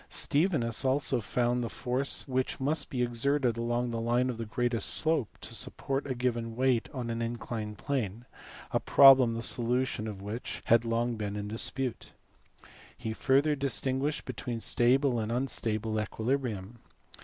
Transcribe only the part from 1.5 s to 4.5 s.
the force which must be exerted along the line of